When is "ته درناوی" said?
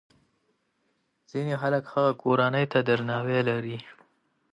2.71-3.39